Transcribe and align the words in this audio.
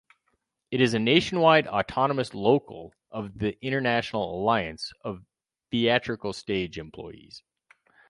It 0.71 0.81
is 0.81 0.95
a 0.95 0.99
nationwide 0.99 1.67
autonomous 1.67 2.33
Local 2.33 2.91
of 3.11 3.37
the 3.37 3.55
International 3.63 4.33
Alliance 4.33 4.91
of 5.03 5.27
Theatrical 5.69 6.33
Stage 6.33 6.79
Employees. 6.79 7.43